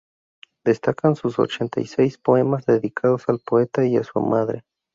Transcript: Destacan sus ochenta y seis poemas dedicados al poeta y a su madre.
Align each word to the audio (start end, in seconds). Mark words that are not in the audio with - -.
Destacan 0.65 1.15
sus 1.15 1.37
ochenta 1.37 1.79
y 1.79 1.85
seis 1.85 2.17
poemas 2.17 2.65
dedicados 2.65 3.29
al 3.29 3.37
poeta 3.39 3.85
y 3.85 3.97
a 3.97 4.03
su 4.03 4.19
madre. 4.19 4.63